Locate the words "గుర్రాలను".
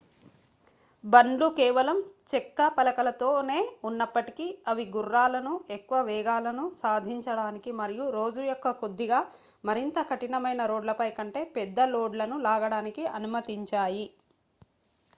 4.95-5.53